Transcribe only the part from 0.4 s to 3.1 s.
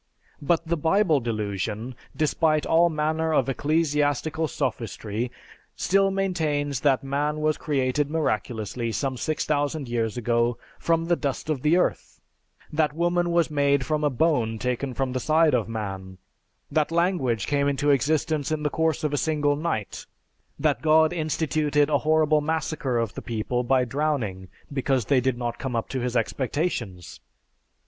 But the Bible Delusion despite all